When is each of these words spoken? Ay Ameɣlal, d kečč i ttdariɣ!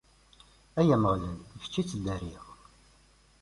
Ay 0.79 0.89
Ameɣlal, 0.95 1.39
d 1.51 1.53
kečč 1.63 1.77
i 1.81 1.83
ttdariɣ! 1.85 2.45